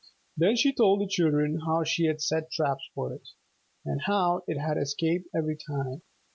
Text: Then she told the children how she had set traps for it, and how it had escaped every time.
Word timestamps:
Then 0.35 0.55
she 0.55 0.73
told 0.73 0.99
the 0.99 1.05
children 1.07 1.59
how 1.67 1.83
she 1.83 2.05
had 2.05 2.21
set 2.21 2.49
traps 2.49 2.89
for 2.95 3.13
it, 3.13 3.29
and 3.85 4.01
how 4.07 4.41
it 4.47 4.57
had 4.57 4.75
escaped 4.79 5.29
every 5.31 5.55
time. 5.57 6.01